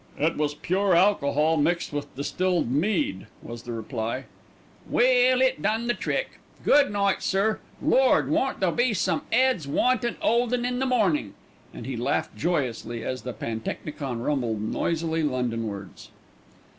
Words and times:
"It 0.17 0.35
was 0.35 0.55
pure 0.55 0.95
alcohol 0.95 1.57
mixed 1.57 1.93
with 1.93 2.15
distilled 2.15 2.71
mead," 2.71 3.27
was 3.43 3.61
the 3.61 3.71
reply. 3.71 4.23
"Well, 4.89 5.41
it 5.43 5.61
done 5.61 5.85
the 5.85 5.93
trick. 5.93 6.39
Good 6.65 6.91
night, 6.91 7.21
sir. 7.21 7.59
Lord! 7.83 8.27
won't 8.31 8.61
there 8.61 8.71
be 8.71 8.95
some 8.95 9.21
'eads 9.31 9.67
wantin' 9.67 10.15
'oldin' 10.19 10.65
in 10.65 10.79
the 10.79 10.87
mornin'," 10.87 11.35
and 11.71 11.85
he 11.85 11.95
laughed 11.97 12.35
joyously 12.35 13.03
as 13.03 13.21
the 13.21 13.31
pantechnicon 13.33 14.23
rumbled 14.23 14.63
noisily 14.63 15.21
Londonwards. 15.21 16.09